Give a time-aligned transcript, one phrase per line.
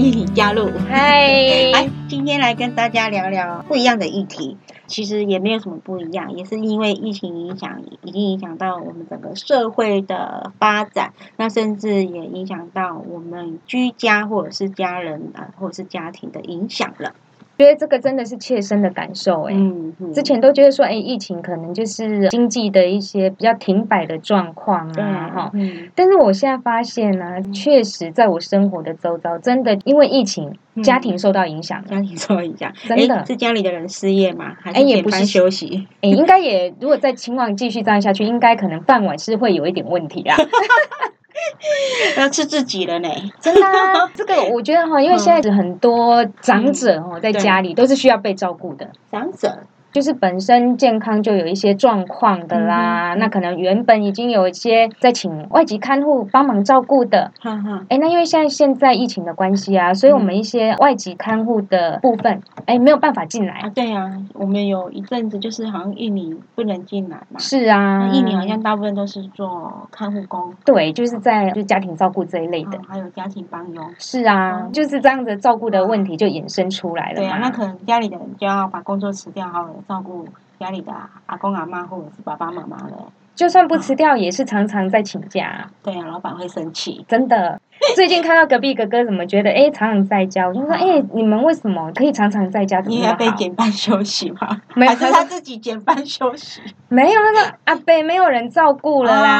[0.00, 0.70] 欢迎你加入。
[0.88, 1.26] 嗨，
[1.72, 4.56] 来，今天来跟大家聊聊不一样的议题。
[4.86, 17.12] 其实也没有什么不一样，也是因为疫情影响，已经影响到我们整个社会的发展，那甚至也影响到我们居家或者是家人啊，或者是家庭的影响了。
[17.60, 25.50] 觉得这个真的是切身的感受哎，嗯，嗯之前都觉得说，哎，疫情可能就是经济的一些比较停摆的状况啊，哈。
[25.52, 31.88] 嗯，但是我现在发现呢、确实在我生活的周遭，真的因为疫情，嗯家庭受到影响了。
[31.88, 34.56] 家庭受到影响，真的诶是家里的人失业吗？
[34.58, 35.86] 还哎也不是休息？
[36.00, 40.34] 哎，应该也如果在情况继续这样下去，应该可能饭碗是会有一点问题啊。
[42.18, 43.08] 要吃自己了呢。
[43.40, 48.88] 真的、啊， 这个我觉得哈，因为现在很多长者哦在家里都是需要被照顾的。
[49.10, 63.70] 长者，就是本身健康就有一些状况的啦，嗯那可能原本已经有一些在请外籍看护帮忙照顾的，哈哈，哎，那因为现在现在疫情的关系啊，所以我们一些外籍看护的部分，哎，没有办法进啊，来。
[63.70, 72.76] 对啊，我们有一阵子就是好像印尼不能进来嘛，是啊那，印尼好像大部分都是做看护工，对，就是在就是家庭照顾这一类的。
[72.76, 73.84] 嗯还有家庭帮佣。
[73.98, 77.28] 是啊，嗯就是这样子照顾的问题就衍生出来了嘛。
[77.28, 80.28] 对啊，那可能家里的人就要把工作辞掉，好照顾
[80.58, 80.92] 家里的
[81.26, 83.12] 阿公阿妈或者是爸爸妈妈了。
[83.34, 85.66] 就算不辞掉，也是常常在请假。
[85.82, 87.04] 对啊，老板会生气。
[87.08, 87.58] 真的，
[87.96, 92.80] 最近看到隔壁哥哥怎么觉得，哎，常常在家，我就说，哎，你们为什么可以常常在家？
[92.86, 94.60] 你也要被减半休息吗？
[94.74, 96.60] 没有还是他自己减半休息？
[96.88, 99.30] 没有那个阿贝没有人照顾了啊，啦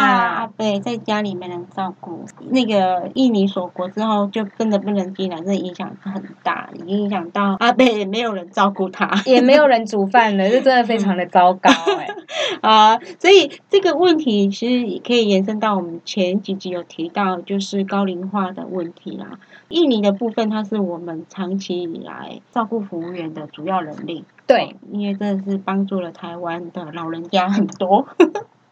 [0.41, 0.47] 阿。
[0.57, 9.11] 贝在家里没人照顾，那个印尼锁国之后就真的不能进来，这影响很大，已经影响到阿贝也没有人照顾他。
[9.27, 12.09] 也没有人煮饭了， 这真的非常的糟糕哎、
[12.61, 19.39] 啊，所以这个问题其实也可以延伸到我们前几集有提到，就是高龄化的问题啦。
[19.69, 28.07] 印尼的部分，它是我们长期以来照顾服务员的主要人力，对，因为真的是帮助了台湾的老人家很多。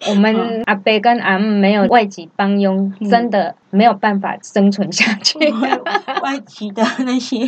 [0.08, 5.36] 我们阿伯跟阿姆没有外籍帮佣，嗯真的没有办法生存下去。
[5.50, 5.76] 外
[6.22, 7.38] 外籍的那些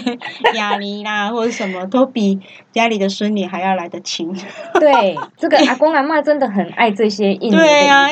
[0.57, 2.41] 压力啦， 或者什么，都比
[2.73, 4.35] 家里的孙女还要来得轻。
[4.81, 8.09] 对，这个阿公阿妈真的很爱这些印尼的对啊，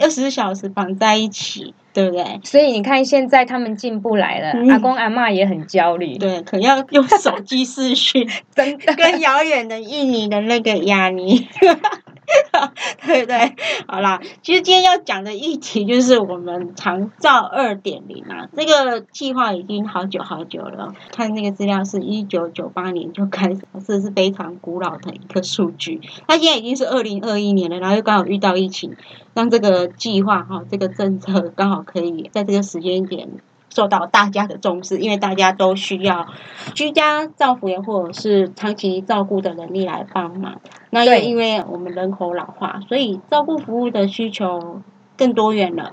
[0.00, 2.24] 二十四小时绑在一起，对不对？
[2.44, 8.92] 所以你看，现在他们进步来了，嗯阿公阿妈也很焦虑，对，可能要用手机视讯， 真的。
[8.94, 11.48] 跟遥远的印尼的那个雅尼，
[13.06, 13.54] 对不对？
[13.86, 20.94] 好啦，其实今天要讲的议题就是我们长照二点零啊，这个计划已经好久好久了。
[21.12, 26.00] 看那个资料是一九九八年就开始，这是非常古老的一个数据。
[26.26, 28.96] 它现在已经是二零二一年了，然后又刚好遇到疫情，
[29.34, 33.28] 让这个计划哈，这个政策刚好可以在这个时间点。
[33.68, 36.26] 受到大家的重视，因为大家都需要
[36.74, 40.60] 居家照护员或者是长期照顾的能力来帮忙。
[40.90, 44.80] 那又因为我们人口老化，所以照顾服务的需求
[45.16, 45.92] 更多元了。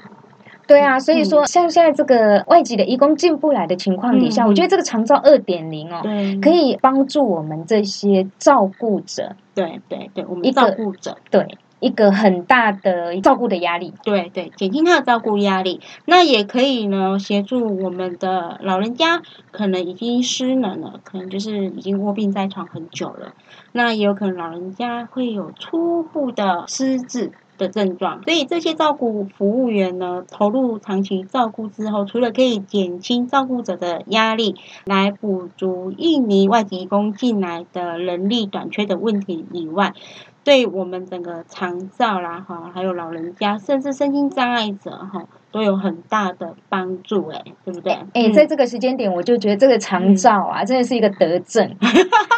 [0.65, 11.45] 对啊，所以说像现在这个外籍的义工进不来的情况底下，嗯我觉得这个长照二点零哦，对，可以帮助我们这些照顾者，对对对，我们照顾者，对
[11.83, 13.93] 一个很大的照顾的压力。
[14.03, 15.81] 对对，减轻他的照顾压力。
[16.05, 19.21] 那也可以呢，协助我们的老人家，
[19.51, 23.33] 可能已经失能了，可能就是已经卧病在床很久了。
[23.73, 27.31] 那也有可能老人家会有初步的失智。
[27.55, 34.55] 的症状，所以这些照顾服务员呢，投入长期照顾之后，除了可以减轻照顾者的压力，
[34.85, 39.93] 来补足印尼外籍工进来的人力短缺的问题以外，
[40.43, 47.93] 对我们整个长照啦哈，还有老人家，甚至身心障碍者哈，都有很大的帮助哎，对不对？
[47.93, 51.75] 哎、嗯在这个时间点，我就觉得这个长照啊， 真的是一个德政。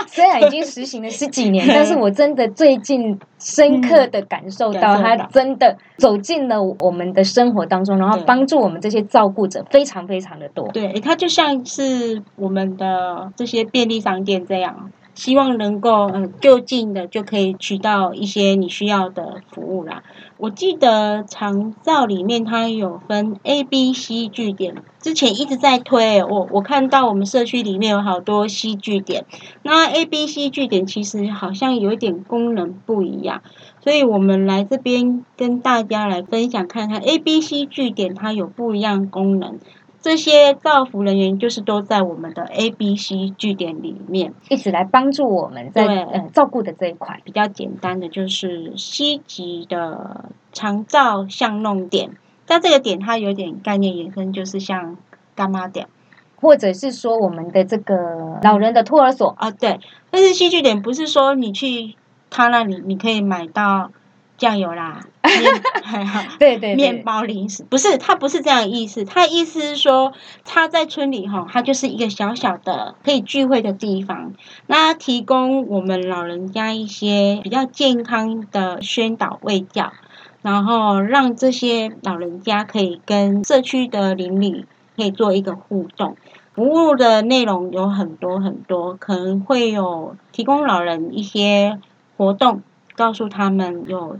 [0.08, 10.68] 虽然已经实行了十几年， 但是我真的最近深刻的感受到，它真的走进了我们的生活当中，然后对帮助我们这些照顾者非常非常的多。
[10.70, 20.04] 对，它就像是我们的这些便利商店这样，希望能够嗯就近的就可以取到一些你需要的服务啦。
[20.38, 29.26] 我记得长照里面它有分 A、B、C 据点，之前一直在推，我我看到我们社区里面有好多 C 据点，
[29.64, 33.42] 那 A、B、C 据点其实好像有一点功能不一样。
[33.82, 39.60] 所以我们来这边跟大家来分享看看 A、B、C 据点它有不一样功能。
[40.06, 44.36] 这些造福人员就是都在我们的 A、B、C 据点里面。
[44.50, 47.20] 一直来帮助我们在呃照顾的这一块。
[47.24, 52.12] 比较简单的就是 C 级的长照巷弄点，
[52.46, 54.96] 但这个点它有点概念延伸，就是像
[55.34, 55.88] 干妈点。
[56.36, 57.96] 或者是说我们的这个
[58.44, 59.80] 老人的托儿所啊，对。
[60.12, 61.96] 但是戏剧点不是说你去
[62.30, 63.90] 他那里你可以买到
[64.38, 65.00] 酱油啦，
[66.40, 69.06] 对对，面包零食不是，他不是这样意思。
[69.06, 74.34] 他意思是说他在村里哈，他就是一个小小的可以聚会的地方，
[74.68, 79.94] 那提供我们老人家一些比较健康的宣导卫教，
[80.42, 84.66] 然后让这些老人家可以跟社区的邻里
[84.98, 86.18] 可以做一个互动。
[86.54, 91.80] 服务的内容有很多很多，可能会有提供老人一些
[92.16, 92.62] 活动，
[92.96, 94.18] 告诉他们有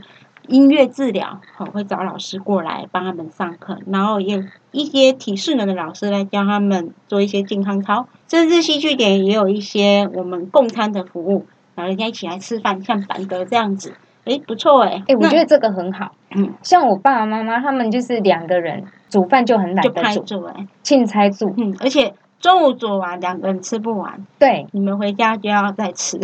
[0.48, 13.94] 音乐治疗，好会找老师过来帮他们上课，然后也一些体适能的老师来教他们做一些健康操，甚至戏剧点也有一些我们共餐的服务，老人家一起来吃饭，像板德这样子，
[14.24, 15.02] 诶，不错诶。
[15.06, 22.14] 诶，我觉得这个很好，嗯，像我爸爸妈妈他们就是两个人煮饭就很懒得煮，诶，庆菜煮，嗯，而且。
[22.38, 24.24] 中午煮完，两个人吃不完。
[24.38, 26.20] 对，你们回家就要再吃。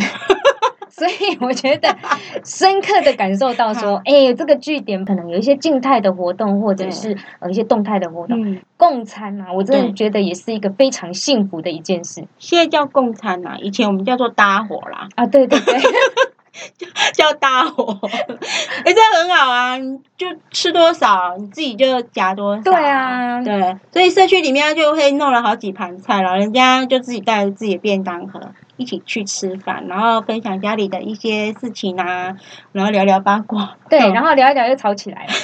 [0.92, 1.96] 所以 我觉得
[2.44, 12.24] 深刻的感受到说，哎，这个据点可能有一些静态的活动，或者是呃一些动态的活动，共餐啊，我真的觉得也是一个非常幸福的一件事。
[12.38, 15.08] 现在叫共餐啊，以前我们叫做搭伙啦。
[15.16, 15.74] 啊，对对对。
[17.14, 17.98] 叫搭伙，
[18.84, 19.78] 哎，这很好啊！
[20.18, 22.62] 就吃多少，你自己就夹多少。
[22.62, 28.38] 对啊，对，所以社区里面就会弄了好几盘菜，老人家就自己带着自己的便当盒
[28.76, 32.34] 一起去吃饭，然后分享家里的一些事情啊，
[32.72, 33.76] 然后聊聊八卦。
[33.88, 35.32] 对，然后聊一聊又吵起来了。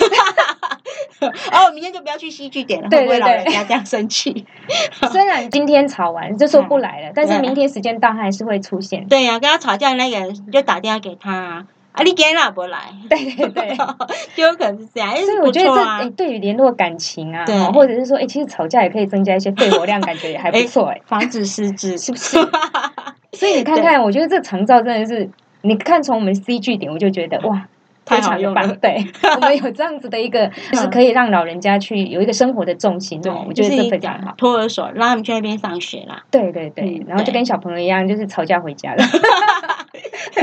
[1.50, 4.46] 哦，明天就不要去戏剧点了，会不会老人家这样生气？
[5.10, 9.06] 虽然今天吵完就说不来了，但是明天时间到，他还是会出现。
[9.08, 11.64] 对呀，跟他吵架的那个人，你就打电话给他啊，
[12.04, 12.78] 你今天哪不来？
[13.08, 13.76] 对 对对，
[14.36, 15.14] 就有可能是这样。
[15.16, 15.68] 所以我觉得
[16.02, 22.36] 这对于联络感情啊，或者是说，哎，其实吵架也可以增加一些肺活量，感觉也还不错哎，防止失智是不是？
[23.32, 25.28] 所以你看看，我觉得这长照真的是，
[25.62, 27.66] 你看从我们 C 据点，我就觉得哇。
[28.08, 29.04] 太好用了，对，
[29.36, 34.32] 我们有这样子的一个，就是可以让老人家去有一个生活的重心哦，我觉得这非常好。
[34.38, 39.04] 托儿所让他们去那边上学啦，对对对，然后就跟小朋友一样，就是吵架回家了。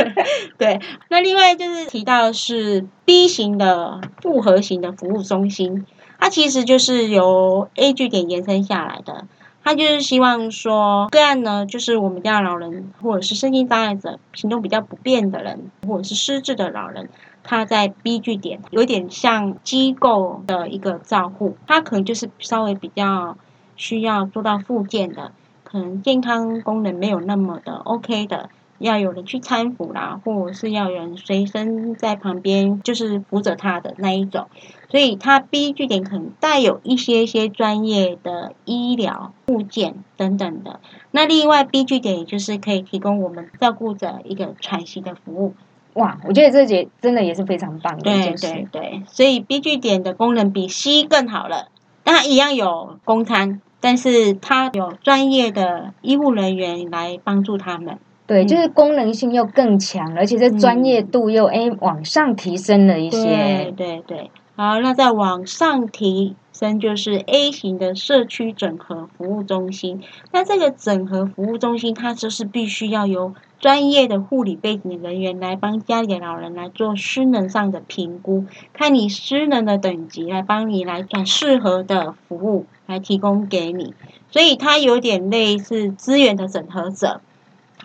[0.58, 5.86] 对，那另外就是提到是 B 型的复合型的服务中心，
[6.20, 9.26] 它其实就是由 A 据点延伸下来的。
[9.64, 17.10] 他就是希望说，个案呢，就是我们家老人，或者是身心障碍者、行动比较不便的人，或者是失智的老人，
[17.42, 23.38] 他在 B 据点有点像机构的一个照护，他可能就是稍微比较
[23.76, 25.32] 需要做到复健的，
[25.64, 28.52] 可能健康功能没有那么的 OK 的。
[28.77, 34.48] 要有人去搀扶啦，或者是要有人随身在旁边，就是扶着他的那一种。
[34.89, 40.80] 所以，他 B 据点可能带有一些些专业的医疗物件等等的。
[41.12, 45.54] 那另外 B 据点也就是可以提供我们照顾者一个喘息的服务。
[45.94, 48.48] 哇，我觉得这节真的也是非常棒的一件事。
[48.48, 51.69] 对对对，所以 B 据点的功能比 C 更好了。
[52.04, 57.98] 它一样有公餐，但是它有专业的医护人员来帮助他们。
[58.27, 63.17] 对，就是功能性又更强，而且这专业度又哎往上提升了一些。
[63.24, 70.01] 对对对，好，那再往上提升就是 A 型的社区整合服务中心。
[70.32, 83.94] 那这个整合服务中心，它就是必须要由专业的护理背景人员来帮家里的老人来做失能上的评估，看你失能的等级，来帮你来转适合的服务来提供给你。
[84.32, 87.22] 所以它有点类似资源的整合者。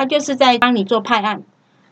[0.01, 1.43] 他就是在帮你做派案，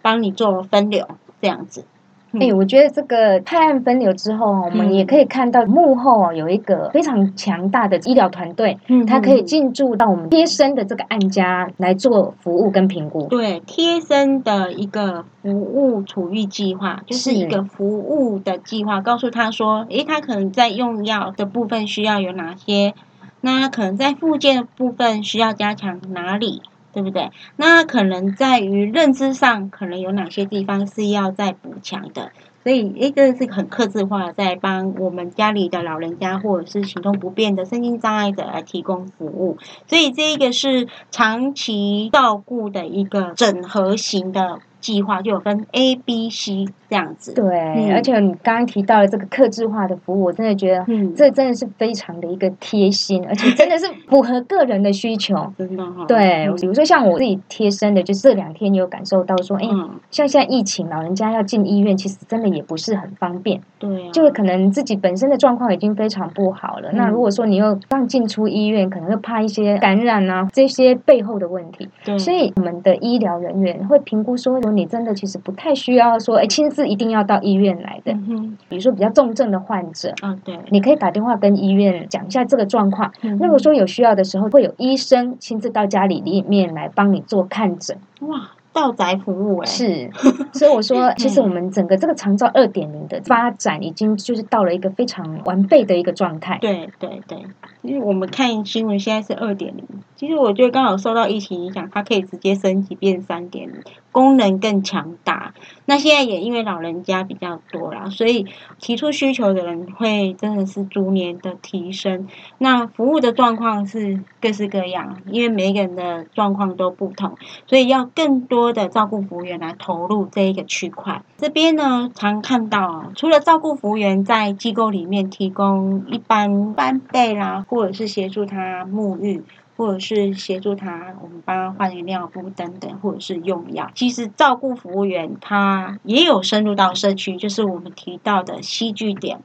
[0.00, 1.06] 帮你做分流
[1.42, 1.84] 这样子。
[2.32, 13.26] 哎，我觉得这个派案分流之后，我们也可以看到幕后哦有一个非常强大的医疗团队，嗯，它可以进驻到我们贴身的这个案家来做服务跟评估。
[13.26, 22.94] 对，贴身的一个服务处遇计划，就是一个服务的计划，告诉他说，诶，他可能在用药的部分需要有哪些，
[23.42, 26.62] 那可能在附件的部分需要加强哪里。
[26.98, 27.30] 对不对？
[27.54, 32.32] 那可能在于认知上，可能有哪些地方是要再补强的。
[32.64, 39.58] 所以，诶，这个是很克制化，在帮我们家里的老人家或者是行动不便的身心障碍者来提供服务。
[39.86, 47.32] 所以，这一个是长期照顾的一个整合型的计划就有分 A、B、C 这样子。
[47.34, 55.34] 对，而且你刚刚提到了这个克制化的服务，我真的觉得，嗯，这真的是非常的一个贴心，而且真的是符合个人的需求。
[55.56, 56.04] 真的哈。
[56.06, 59.66] 对，比如说像我自己贴身的，就是这两天有感受到说，哎，
[60.10, 63.60] 像现在疫情，老人家要进医院，其实真的也不是很方便。
[63.78, 64.10] 对。
[64.10, 71.88] 就可能自己本身的状况已经非常不好了，那如果说你又刚进出医院，可能会怕一些感染啊，这些背后的问题。
[72.04, 72.18] 对。
[72.18, 74.48] 所以我们的医疗人员会评估说。
[74.58, 78.12] 如果你真的其实不太需要说，哎，亲自一定要到医院来的。
[78.12, 83.12] 嗯比如说比较重症的患者，嗯，对，你可以打电话跟医院讲一下这个状况。
[83.22, 87.98] 嗯如果说有需要的时候，会有医生亲自到家里里面来帮你做看诊。
[88.20, 88.50] 哇。
[88.72, 90.10] 到宅服务哎，是，
[90.52, 96.58] 所以我说， 其实我们整个这个长照二点零的发展，已经就是到了一个非常完备的一个状态。
[96.60, 97.38] 对对对，
[97.82, 99.84] 因为我们看新闻，现在是二点零，
[100.14, 103.82] 其实我觉得刚好受到疫情影响，它可以直接升级变三点零，
[104.12, 105.54] 功能更强大。
[105.86, 108.46] 那现在也因为老人家比较多啦，所以
[108.78, 112.28] 提出需求的人会真的是逐年的提升。
[112.58, 117.34] 那服务的状况是各式各样，因为每个人的状况都不同，
[117.66, 118.57] 所以要更多。
[118.58, 129.44] 多的照顾服务员来投入这一个区块，这边呢常看到，除了照顾服务员在机构里面提供一般班备啦，或者是协助他沐浴，
[129.76, 133.88] 或者是协助他我们帮他换尿布等等，或者是用药。
[133.94, 139.40] 其实照顾服务员他也有深入到社区，就是我们提到的戏剧点，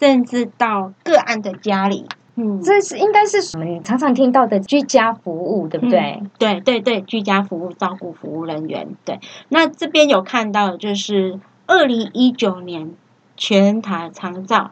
[0.00, 2.06] 甚至到个案的家里。
[2.40, 6.22] 嗯，这是应该是我们常常听到的居家服务，对不对？
[6.38, 8.86] 对对对，居家服务照顾服务人员。
[9.04, 9.18] 对，
[9.48, 12.92] 那这边有看到，就是二零一九年
[13.36, 14.70] 全台长照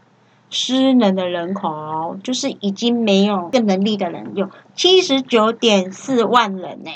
[0.48, 6.90] 失能的人口，就是已经没有更能力的人有七十九点四万人呢，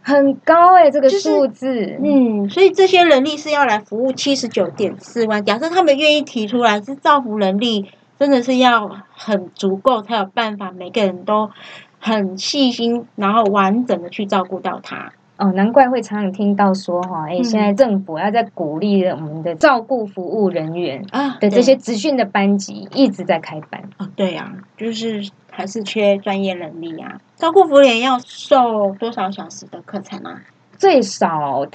[0.00, 1.98] 很高哎，这个数字。
[2.02, 5.44] 嗯，所以这些人力是要来服务七十九点四万。
[5.44, 7.90] 假设他们愿意提出来，是造福人力。
[8.18, 11.50] 真的是要很足够才有办法，每个人都
[11.98, 15.12] 很细心，然后完整的去照顾到他。
[15.36, 23.82] 哦，难怪会常常听到说哈，哎，现在政府要在鼓励我们的照顾服务人员啊的这些资训的班级一直在开班。
[23.98, 27.20] 哦，对呀，就是还是缺专业能力啊。
[27.34, 30.40] 照顾服务员要受多少小时的课程啊？
[30.78, 31.66] 最少。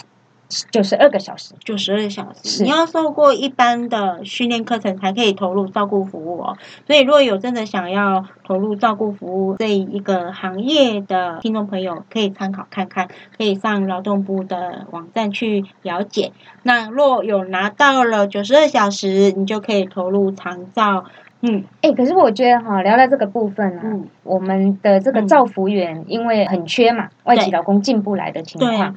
[0.71, 6.57] 九十二个小时，九十二小时，你要受过一般的训练课程才可以投入照顾服务哦。
[6.87, 16.31] 所以，如果有真的想要投入照顾服务这一个行业的听众朋友，可以参考看看，可以上劳动部的网站去了解。
[16.63, 21.05] 那若有拿到了九十二小时，你就可以投入长照。
[21.41, 23.81] 嗯，哎，可是我觉得哈，聊到这个部分呢，
[24.23, 28.95] 我们的这个照服员因为很缺嘛，外籍劳工进不来的情况。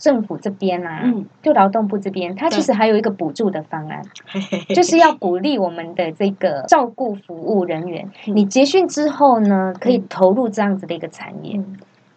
[0.00, 1.04] 政府这边啊，
[1.42, 4.02] 就劳动部这边，它其实还有一个补助的方案，
[4.74, 11.62] 就是要鼓励我们的这个照顾服务人员，你结训之后呢，可以投入这样子的一个产业。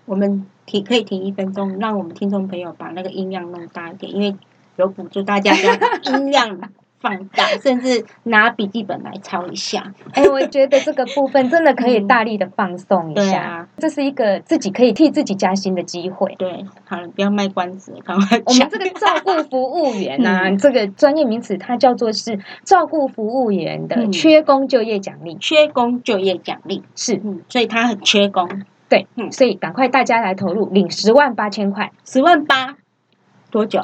[0.05, 4.35] 我们停可以停一分钟，让我们听众朋友把那个音量弄大一点，因为
[4.77, 6.57] 有补助，大家的音量。
[7.03, 9.93] 放大，甚至拿笔记本来抄一下。
[10.13, 13.67] 哎，我觉得这个部分真的可以大力的放松一下。
[13.77, 16.33] 这是一个自己可以替自己加薪的机会。
[16.39, 25.35] 对，好了，不要卖关子，赶快我们这个照顾服务员呐， 这个专业名词它叫做是照顾服务员的缺工就业奖励。
[25.41, 28.47] 缺工就业奖励是，所以他很缺工。
[28.87, 32.77] 对，嗯，所以赶快大家来投入，领十万八千块，十万八
[33.51, 33.83] 多久？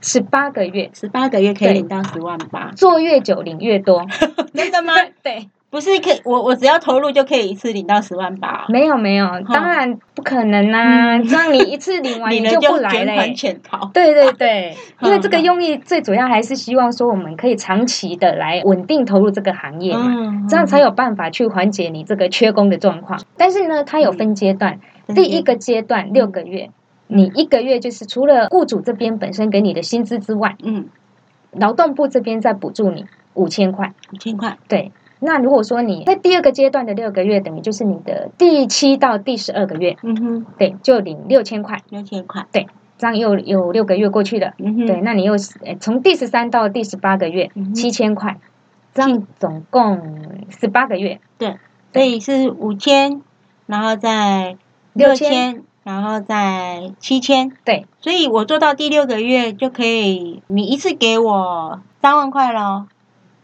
[0.00, 4.04] 十八个月，十八个月可以领到十万八，做越久领越多，
[4.54, 4.92] 真的吗？
[5.22, 8.64] 对，不是可我我只要投入就可以一次领到十万八？
[8.68, 11.18] 没有没有，当然不可能啊！
[11.18, 13.90] 让你一次领完 你就不来嘞，潜逃。
[13.92, 23.20] 对对对，因为这个用意最主要还是希望说我们可以长期的来稳定投入这个行业嘛，这样才有办法去缓解你这个缺工的状况。
[23.36, 24.78] 但是呢，它有分阶段，
[25.14, 26.70] 第一个阶段六个月。
[27.08, 30.88] 你一个月就是除了雇主这边本身给你的薪资之外，嗯，
[31.52, 34.92] 劳动部这边再补助你五千块，五千块，对。
[35.20, 45.34] 那如果说你在第二个阶段的六个月，等于就是你的第七到第十二个月，嗯哼，对，就领六千块，六千块，对，这样又有六个月过去了，嗯哼，对，那你又
[45.80, 48.38] 从第十三到第十八个月，七千块，
[48.94, 51.56] 这样总共十八个月，对，
[51.92, 53.22] 所以是五千，
[53.66, 54.56] 然后再
[54.92, 55.64] 六千。
[55.88, 62.88] 然后再七千，对，所以我做到第六个月就可以，你一次给我三万块咯。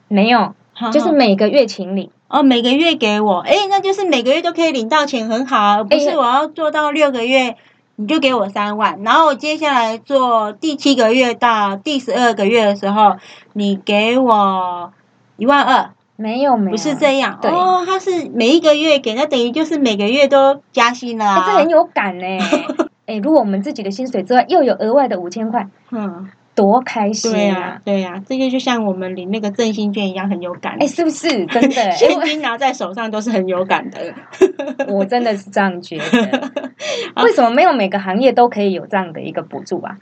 [0.09, 0.55] 没有，
[0.93, 2.11] 就是每个月请领。
[2.29, 7.57] 哦，每个月给我，哎，那就是每个月都可以领到钱，很好，不是我要做到六个月
[7.97, 13.17] 你就给我三万，然后接下来做第七个月到第十二个月的时候，
[13.55, 14.93] 你给我
[15.39, 15.93] 一万二。
[16.17, 17.39] 没有，没有，不是这样。
[17.43, 21.45] 哦，他是每一个月给，那等于就是每个月都加薪了。
[21.47, 22.25] 这很有感呢。
[23.07, 26.31] 哎，如果我们自己的薪水之外又有额外的五千块，嗯。
[26.57, 27.35] 多开心啊！
[27.35, 30.77] 对呀，对呀，这个就像我们领那个振兴券一样，很有感。
[30.79, 31.91] 哎，是不是真的？
[31.91, 33.99] 现金拿在手上都是很有感的。
[34.87, 36.53] 我真的是这样觉得。
[37.25, 39.97] 为什么没有每个行业都可以有这样的一个补助啊？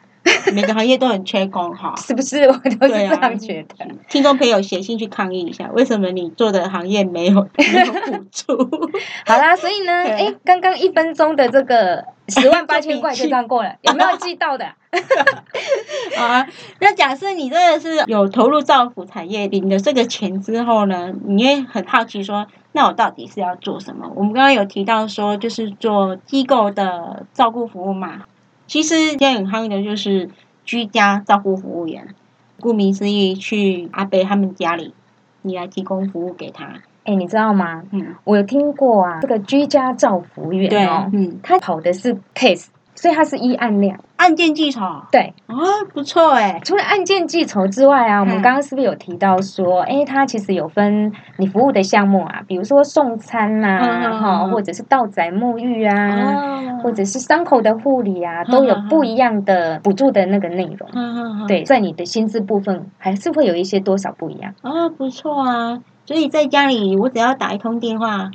[0.52, 2.44] 每个行业都很缺工哈， 是不是？
[2.44, 3.86] 我都是这样觉得。
[4.08, 8.56] 听众朋友写信去抗议一下，为什么你做的行业没有 没有补助？
[9.26, 14.66] 好啦，所以呢，哎，刚刚一分钟的这个十万八千块就这样过了，有没有记到的？
[16.18, 16.46] 啊，
[16.80, 24.10] 那假设你真的是有投入造福产业，领了这个钱之后呢，你也很好奇说，那我到底是要做什么？
[24.14, 28.24] 我们刚刚有提到说，就是做机构的照顾服务嘛。
[28.66, 30.30] 其实现在很夯的就是
[30.64, 32.14] 居家照顾服务员，
[32.60, 34.94] 顾名思义，去阿伯他们家里，
[35.42, 36.74] 你来提供服务给他。
[37.04, 37.82] 哎，你知道吗？
[37.90, 42.66] 嗯，我有听过啊，这个居家照服员哦，嗯，他跑的是 case。
[42.94, 44.80] 所以他是一案量，案件计酬。
[45.10, 45.56] 对，哦，
[45.92, 46.60] 不错哎。
[46.64, 60.88] 除了案件计酬之外啊，我们刚刚是不是有提到说，哎，它其实有分你服务的项目啊，比如说送餐呐，哈，或者是道宅沐浴啊，或者是伤口的护理啊，都有不一样的补助的那个内容。
[61.48, 64.54] 对，在你的薪资部分还是会有一些多少不一样。
[64.62, 65.80] 哦，不错啊。
[66.06, 68.30] 所以在家里，我只要打一通电话。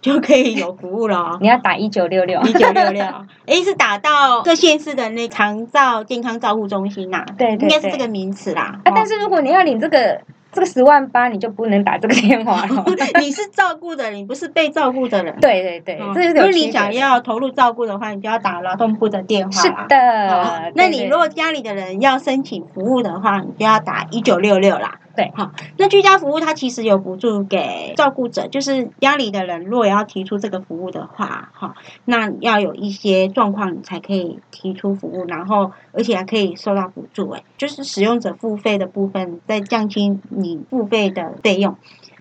[0.00, 1.38] 就可以有服务了。
[1.42, 3.04] 你要打一九六六，一九六六，
[3.46, 7.24] 哎，是打到各县市的那长照健康照护中心呐？
[7.36, 8.80] 对对应该是这个名词啦。
[8.84, 10.20] 啊，但是如果你要领这个。
[10.52, 12.84] 这个十万八你就不能打这个电话了。
[13.22, 15.32] 你是照顾的人，不是被照顾的人。
[15.40, 19.62] 对对对，这是如果你想要投入照顾的话，你就要打劳动部的电话。
[19.62, 20.72] 是的。
[20.74, 24.98] 那你如果家里的人要申请服务的话，你就要打一九六六啦。
[25.20, 25.52] 对，好。
[25.76, 31.74] 那居家服务它其实有补助给照顾者，就是家里的人如果要提出这个服务的话，哈，
[32.06, 37.28] 那要有一些状况你才可以提出服务，然后而且还可以收到补助。
[37.30, 40.22] 哎，就是使用者付费的部分再降轻。
[40.30, 41.76] 你付费的费用，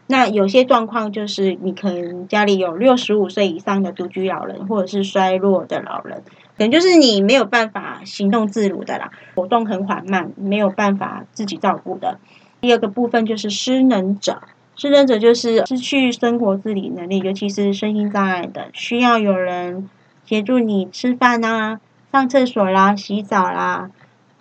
[0.07, 6.23] 那有些状况就是你可能家里有六十五岁以上的独居老人，或者是衰弱的老人，
[6.57, 12.19] 可能就是你没有办法行动自如的啦，活动很缓慢，没有办法自己照顾的。
[12.61, 14.41] 第二个部分就是失能者，
[14.75, 19.89] 失能者就是失去生活自理能力，尤其是身心障碍的，需要有人
[20.25, 21.79] 协助你吃饭啊、
[22.11, 23.89] 上厕所啦、洗澡啦，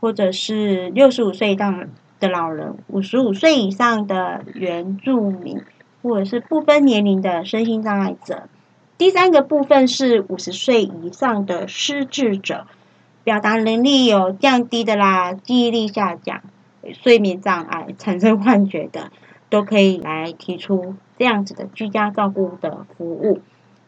[0.00, 1.88] 或者是六十五岁以上。
[2.20, 5.62] 的老人，五十五岁以上的原住民，
[6.02, 8.48] 或者是不分年龄的身心障碍者。
[8.96, 12.66] 第三个部分是五十岁以上的失智者，
[13.22, 16.42] 表达能力有降低的啦，记忆力下降、
[16.92, 19.10] 睡眠障碍、 产生幻觉的，
[19.50, 23.40] 都可以来提出这样子的居家照顾的服务。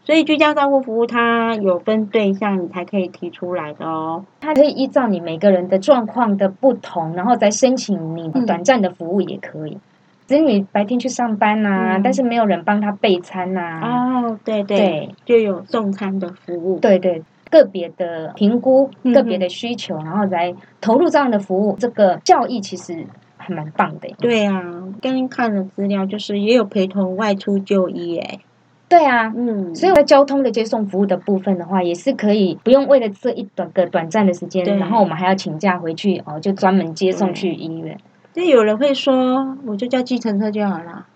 [0.03, 4.25] 所以居家照顾服务它有分对象，你才可以提出来的哦。
[4.41, 9.79] 它可以依照你每个人的状况的不同，然后再申请你短暂的服务也可以。
[10.27, 13.81] 子女白天去上班呐，但是没有人帮他备餐呐。
[13.83, 16.79] 哦，对对对，就有送餐的服务。
[16.79, 23.05] 对对，个别的评估，个别的需求，然后来投入这样的服务，这个效益其实
[23.37, 24.09] 还蛮棒的。
[24.19, 24.63] 对啊，
[25.03, 28.41] 刚刚看了资料，就是也有陪同外出就医诶。
[28.89, 37.97] 对啊，嗯，所以在交通的接送服务的部分的话，也是可以不用为了这一短个短暂的时间，然后我们还要请假回去哦，就专门接送去医院。
[38.35, 41.07] 那有人会说，我就叫计程车就好了。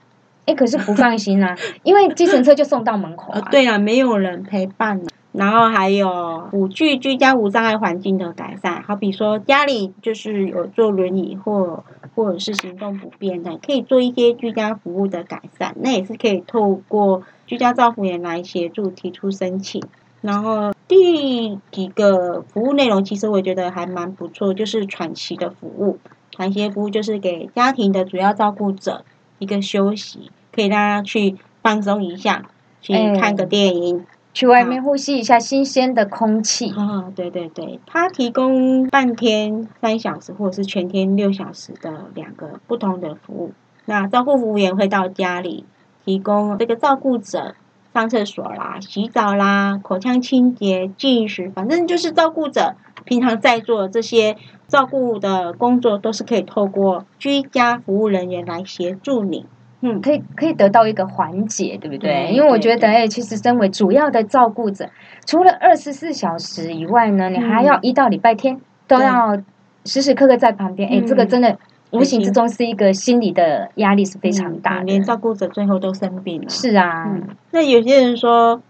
[0.46, 3.40] 哎，可是不放心啊，因为计程车就送到门口啊。
[3.50, 5.00] 对啊，没有人陪伴。
[5.36, 11.82] 然后还有五具居家无障碍环境的改善，好比说家里就是有坐轮椅或
[12.14, 19.82] 或者是行动不便的，可以做一些居家服务的改善，那也是可以透过居家照护员来协助提出申请。
[20.20, 25.98] 然后第几个服务内容，其实我觉得还蛮不错，就是喘息的服务。
[26.30, 29.04] 喘息服务就是给家庭的主要照顾者
[29.40, 32.48] 一个休息，可以让他去放松一下，
[32.80, 34.06] 去看个电影。
[34.34, 36.70] 去外面呼吸一下新鲜的空气。
[36.76, 43.52] 啊，对对对，它提供半天三小时或者是全天六小时的两个不同的服务。
[43.86, 45.64] 那照顾服务员会到家里
[46.04, 47.54] 提供这个照顾者
[47.92, 59.46] 上厕所啦、洗澡啦、口腔清洁、进食，反正就是照顾者平常在做这些照顾的工作，都是可以透过居家服务人员来协助你。
[59.86, 62.30] 嗯，可以可以得到一个缓解，对不对？
[62.32, 64.88] 因为我觉得，哎，其实身为主要的照顾者，
[65.26, 69.36] 除了二十四小时以外呢，你还要一到礼拜天都要
[69.84, 70.88] 时时刻刻在旁边。
[70.88, 71.58] 哎，这个真的
[71.90, 76.48] 无形之中是一个心理的压力是非常大的，连照顾者最后都生病了。
[76.48, 77.14] 是啊，
[77.50, 78.62] 那有些人说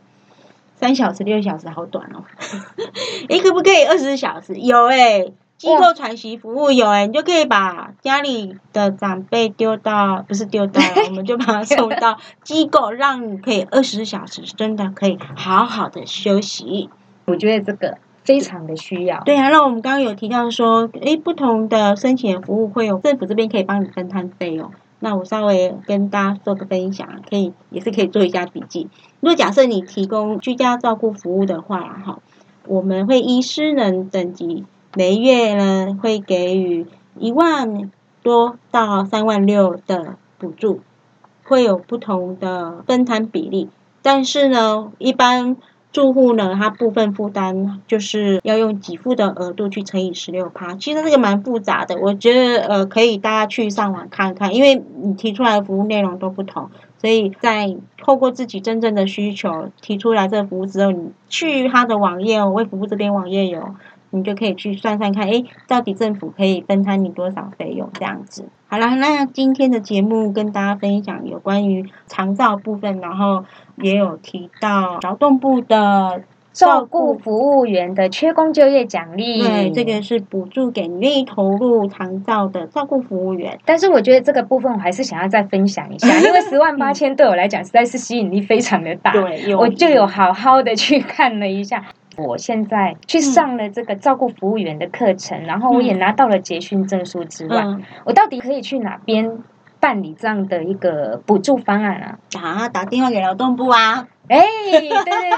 [0.75, 2.25] 三小时、六小时好短哦，
[3.29, 4.55] 哎，可不可以二十四小时？
[4.57, 5.27] 有哎。
[5.57, 16.91] 机构喘息服务有哎，你就可以把家里的长辈丢到，不是丢到， 我们就把他送到机构，让你可以二十四小时真的可以好好的休息。
[17.27, 19.23] 我觉得这个非常的需要。
[19.25, 24.71] 对啊，那我们刚刚有提到说，哎，不同的申请服务会有政府这边可以帮你分摊费用。
[25.01, 28.89] 那我稍微跟大家做个分享，可以也是可以做一下笔记。
[29.21, 32.19] 如果假设你提供居家照顾服务的话，哈，
[32.67, 34.65] 我们会依失能等级。
[34.97, 36.87] 每月呢会给予
[37.19, 37.91] 一万
[38.23, 40.81] 多到三万六的补助，
[41.43, 43.69] 会有不同的分摊比例。
[44.03, 45.57] 但是呢，一般
[45.91, 50.75] 住户呢，他部分负担就是要用给付的额度去乘以十六趴。
[50.75, 63.75] 其实这个蛮复杂的，我觉得呃可以大家去上网看看，因为你提出来的服务内容都不同，所以在透过自己真正的需求提出来这服务之后，你去他的网页哦，微服务这边网页有。
[64.15, 67.91] 你就可以去算算看，哎，到底政府可以分摊你多少费用？
[67.95, 68.45] 这样子。
[68.69, 73.45] 好了，那今天的节目跟大家分享有关于长照部分，然后
[73.77, 76.23] 也有提到劳动部的
[76.53, 79.43] 照顾服务员的缺工就业奖励。
[79.43, 83.59] 对，这个是补助给你愿意投入长照的照顾服务员。
[83.65, 89.11] 但是我觉得这个部分我还是想要再分享一下，因为十万八千对我来讲实在是吸引力非常的大。
[89.15, 91.85] 对，我就有好好的去看了一下。
[92.17, 97.65] 我现在去上了这个照顾服务员的课程，然后我也拿到了结训证书之外，
[98.05, 99.39] 我到底可以去哪边
[99.81, 102.19] 办理这样的一个补助方案啊？
[102.41, 104.07] 啊，打电话给劳动部啊！
[104.29, 104.95] 哎，对对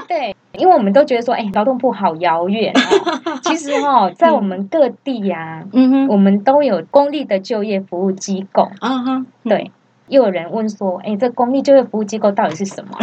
[0.07, 3.39] 对， 因为我们都觉得说，哎，劳动部好遥远啊。
[3.43, 8.69] 其实哈，在我们各地呀，嗯哼，我们都有公立的就业服务机构。
[8.79, 9.71] 啊哈，对。
[10.07, 12.97] 又有人问说，哎，这公立就业服务机构到底是什么？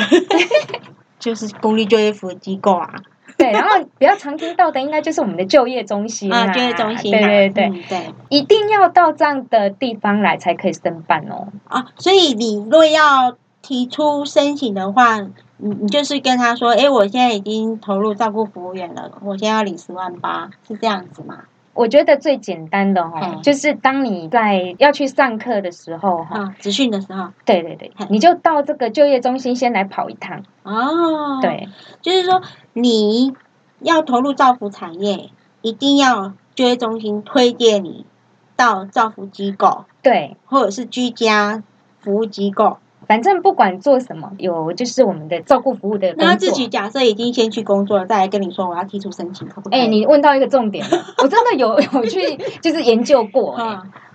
[1.21, 2.95] 就是公立就业服务机构啊。
[3.39, 11.49] 对，然后比较常听到的应该就是我们的就业中心啊，就业中心，对对对对，一定要到这样的地方来才可以申办哦。
[11.69, 15.21] 啊，所以你若要提出申请的话，
[15.57, 21.41] 你你就是跟他说，哎，我现在已经投入照顾服务员了，我现在要领十万八，是这样子吗？
[21.75, 30.45] 我觉得最简单的哈，就是当你在要去上课的时候哈，集训的时候，对对对，你就到这个就业中心先来跑一趟。
[30.63, 31.41] 哦。
[31.43, 31.69] 对，
[32.01, 33.35] 就是说你
[33.81, 35.31] 要投入造福产业，
[35.63, 38.07] 一定要就业中心推荐你
[38.57, 41.63] 到造福机构，对，或者是居家
[41.99, 42.79] 服务机构。
[43.07, 49.81] 反正不管做什么，有就是我们的照顾服务的那他自己假设已经先去工作了，再来跟你说我要提出申请，可不可以？
[49.81, 53.57] 哎，你问到一个重点了， 我真的有有去就是研究过。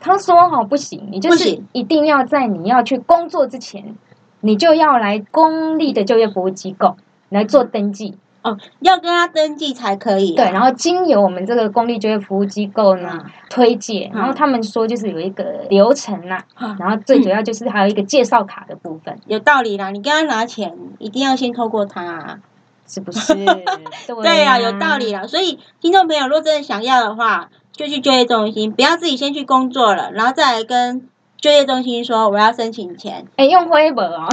[0.02, 3.96] 他说哈不行，你就是一定要在你要去工作之前，
[4.42, 6.96] 你就要来公立的就业服务机构
[7.30, 8.18] 来做登记。
[8.42, 10.34] 哦，要跟他登记才可以。
[10.36, 16.42] 对，然后经由我们这个公立就业服务机构呢推荐，然后他们说就是有一个流程呐，
[16.80, 19.20] 然后最主要就是还有一个介绍卡的部分。
[19.28, 22.40] 有道理啦，你跟他拿钱，一定要先透过他，
[22.88, 23.34] 是不是？
[24.24, 25.28] 对啊，有道理啦。
[25.28, 31.08] 所以听众朋友，如果真的想要的话，就去就业中心，不要自己先去工作了，然后再来跟。
[31.42, 34.28] 就业中心说我要申请钱，哎，用微博哦。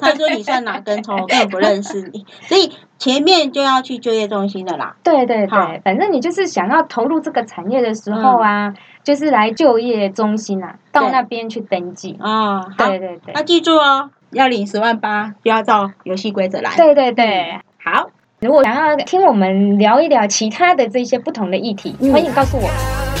[0.00, 4.96] 他说你算哪根葱，我根本不认识你， 所以前面就要去就业中心的啦。
[5.02, 8.72] 对对对，反正你就是想要投入这个产业的时候啊，
[9.04, 12.60] 就是来就业中心啊，到那边去登记啊。
[12.78, 16.74] 对对对，要记住哦，要领十万八，就要照游戏规则来。
[16.76, 18.08] 对对对，好。
[18.40, 22.70] 如果想要听我们聊一聊其他的这些不同的议题，欢迎告诉我。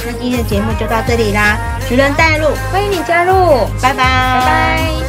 [0.06, 3.32] 那今天的节目就到这里啦，徐人带路，欢迎你加入，
[3.82, 5.07] 拜拜，拜拜。